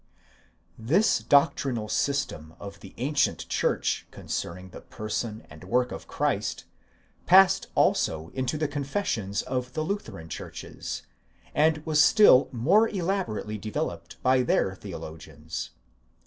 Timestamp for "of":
2.59-2.79, 5.91-6.07, 9.43-9.73